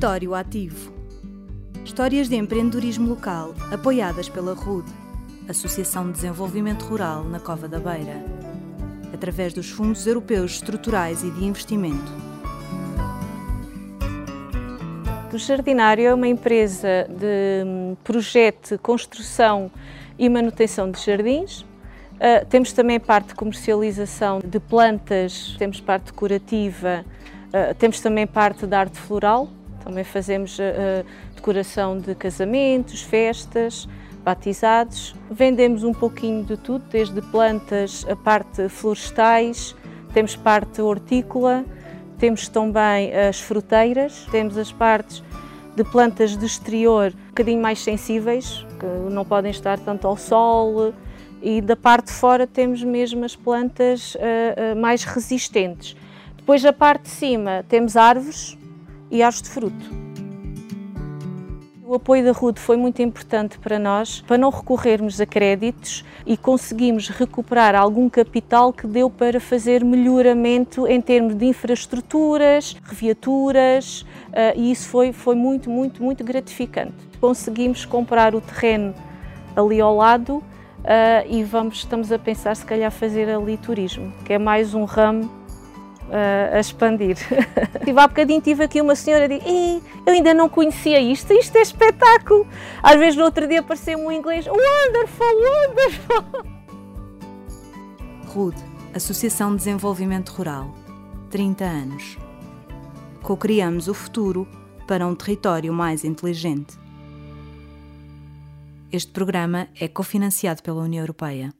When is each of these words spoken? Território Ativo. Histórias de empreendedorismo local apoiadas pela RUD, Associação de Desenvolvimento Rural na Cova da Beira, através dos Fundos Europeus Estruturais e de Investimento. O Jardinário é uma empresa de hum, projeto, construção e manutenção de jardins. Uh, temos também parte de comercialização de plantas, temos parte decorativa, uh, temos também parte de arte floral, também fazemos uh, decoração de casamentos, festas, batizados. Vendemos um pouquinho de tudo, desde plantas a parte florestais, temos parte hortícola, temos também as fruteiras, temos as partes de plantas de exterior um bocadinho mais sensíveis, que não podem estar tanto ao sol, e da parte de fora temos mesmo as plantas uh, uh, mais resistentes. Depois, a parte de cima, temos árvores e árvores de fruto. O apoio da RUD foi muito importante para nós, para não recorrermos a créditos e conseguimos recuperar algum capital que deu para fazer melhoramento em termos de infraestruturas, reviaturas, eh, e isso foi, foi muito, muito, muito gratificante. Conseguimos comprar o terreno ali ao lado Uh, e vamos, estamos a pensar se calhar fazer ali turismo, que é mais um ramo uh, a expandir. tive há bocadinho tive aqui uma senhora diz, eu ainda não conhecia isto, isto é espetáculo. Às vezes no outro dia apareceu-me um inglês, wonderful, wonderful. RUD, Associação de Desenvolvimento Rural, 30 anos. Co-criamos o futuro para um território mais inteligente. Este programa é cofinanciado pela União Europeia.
Território 0.00 0.34
Ativo. 0.34 0.94
Histórias 1.84 2.26
de 2.26 2.34
empreendedorismo 2.34 3.06
local 3.06 3.54
apoiadas 3.70 4.30
pela 4.30 4.54
RUD, 4.54 4.90
Associação 5.46 6.06
de 6.06 6.12
Desenvolvimento 6.12 6.86
Rural 6.86 7.22
na 7.24 7.38
Cova 7.38 7.68
da 7.68 7.78
Beira, 7.78 8.24
através 9.12 9.52
dos 9.52 9.68
Fundos 9.68 10.06
Europeus 10.06 10.52
Estruturais 10.52 11.22
e 11.22 11.30
de 11.30 11.44
Investimento. 11.44 12.10
O 15.30 15.36
Jardinário 15.36 16.06
é 16.06 16.14
uma 16.14 16.28
empresa 16.28 17.06
de 17.06 17.62
hum, 17.66 17.94
projeto, 18.02 18.78
construção 18.78 19.70
e 20.18 20.30
manutenção 20.30 20.90
de 20.90 20.98
jardins. 20.98 21.60
Uh, 21.60 22.46
temos 22.48 22.72
também 22.72 22.98
parte 22.98 23.28
de 23.28 23.34
comercialização 23.34 24.40
de 24.42 24.60
plantas, 24.60 25.56
temos 25.58 25.78
parte 25.78 26.06
decorativa, 26.06 27.04
uh, 27.48 27.74
temos 27.74 28.00
também 28.00 28.26
parte 28.26 28.66
de 28.66 28.74
arte 28.74 28.98
floral, 28.98 29.59
também 29.84 30.04
fazemos 30.04 30.58
uh, 30.58 31.04
decoração 31.34 31.98
de 31.98 32.14
casamentos, 32.14 33.02
festas, 33.02 33.88
batizados. 34.24 35.14
Vendemos 35.30 35.82
um 35.82 35.92
pouquinho 35.92 36.44
de 36.44 36.56
tudo, 36.56 36.84
desde 36.90 37.20
plantas 37.22 38.06
a 38.08 38.14
parte 38.14 38.68
florestais, 38.68 39.74
temos 40.12 40.36
parte 40.36 40.82
hortícola, 40.82 41.64
temos 42.18 42.48
também 42.48 43.12
as 43.14 43.40
fruteiras, 43.40 44.26
temos 44.30 44.58
as 44.58 44.70
partes 44.70 45.22
de 45.74 45.84
plantas 45.84 46.36
de 46.36 46.44
exterior 46.44 47.12
um 47.14 47.28
bocadinho 47.28 47.62
mais 47.62 47.78
sensíveis, 47.78 48.66
que 48.78 48.86
não 49.10 49.24
podem 49.24 49.50
estar 49.50 49.78
tanto 49.78 50.06
ao 50.06 50.16
sol, 50.16 50.92
e 51.42 51.60
da 51.60 51.76
parte 51.76 52.08
de 52.08 52.12
fora 52.12 52.46
temos 52.46 52.82
mesmo 52.82 53.24
as 53.24 53.34
plantas 53.34 54.14
uh, 54.14 54.18
uh, 54.18 54.80
mais 54.80 55.04
resistentes. 55.04 55.96
Depois, 56.36 56.64
a 56.64 56.72
parte 56.72 57.04
de 57.04 57.10
cima, 57.10 57.64
temos 57.68 57.96
árvores 57.96 58.58
e 59.10 59.22
árvores 59.22 59.42
de 59.42 59.48
fruto. 59.50 60.10
O 61.90 61.94
apoio 61.96 62.24
da 62.24 62.30
RUD 62.30 62.60
foi 62.60 62.76
muito 62.76 63.02
importante 63.02 63.58
para 63.58 63.76
nós, 63.76 64.20
para 64.20 64.38
não 64.38 64.50
recorrermos 64.50 65.20
a 65.20 65.26
créditos 65.26 66.04
e 66.24 66.36
conseguimos 66.36 67.08
recuperar 67.08 67.74
algum 67.74 68.08
capital 68.08 68.72
que 68.72 68.86
deu 68.86 69.10
para 69.10 69.40
fazer 69.40 69.84
melhoramento 69.84 70.86
em 70.86 71.00
termos 71.00 71.34
de 71.34 71.46
infraestruturas, 71.46 72.76
reviaturas, 72.84 74.06
eh, 74.32 74.54
e 74.56 74.70
isso 74.70 74.88
foi, 74.88 75.12
foi 75.12 75.34
muito, 75.34 75.68
muito, 75.68 76.00
muito 76.00 76.22
gratificante. 76.22 76.94
Conseguimos 77.20 77.84
comprar 77.84 78.36
o 78.36 78.40
terreno 78.40 78.94
ali 79.56 79.80
ao 79.80 79.96
lado 79.96 80.40
Uh, 80.80 81.28
e 81.28 81.44
vamos, 81.44 81.76
estamos 81.76 82.10
a 82.10 82.18
pensar 82.18 82.56
se 82.56 82.64
calhar 82.64 82.90
fazer 82.90 83.28
ali 83.28 83.58
turismo, 83.58 84.10
que 84.24 84.32
é 84.32 84.38
mais 84.38 84.72
um 84.72 84.84
ramo 84.84 85.30
uh, 86.10 86.56
a 86.56 86.60
expandir. 86.60 87.16
tive 87.84 87.98
há 87.98 88.08
bocadinho 88.08 88.40
tive 88.40 88.64
aqui 88.64 88.80
uma 88.80 88.94
senhora 88.94 89.28
diz, 89.28 89.42
eu 90.06 90.12
ainda 90.12 90.34
não 90.34 90.48
conhecia 90.48 91.00
isto, 91.00 91.32
isto 91.32 91.56
é 91.56 91.62
espetáculo. 91.62 92.46
Às 92.82 92.96
vezes 92.96 93.16
no 93.16 93.24
outro 93.24 93.46
dia 93.46 93.60
apareceu-me 93.60 94.04
um 94.04 94.12
inglês, 94.12 94.46
wonderful, 94.46 95.26
wonderful. 95.26 96.60
RUD, 98.26 98.56
Associação 98.94 99.50
de 99.50 99.58
Desenvolvimento 99.58 100.30
Rural, 100.30 100.74
30 101.30 101.64
anos. 101.64 102.18
Co-criamos 103.22 103.88
o 103.88 103.94
futuro 103.94 104.46
para 104.86 105.06
um 105.06 105.14
território 105.14 105.72
mais 105.72 106.04
inteligente. 106.04 106.78
Este 108.92 109.12
programa 109.12 109.68
é 109.78 109.86
cofinanciado 109.86 110.62
pela 110.62 110.82
União 110.82 111.02
Europeia. 111.02 111.52